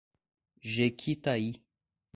[0.63, 1.61] Jequitaí